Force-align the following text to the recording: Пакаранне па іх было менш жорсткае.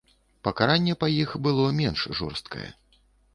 Пакаранне 0.45 0.95
па 1.03 1.09
іх 1.23 1.35
было 1.49 1.67
менш 1.81 2.07
жорсткае. 2.21 2.69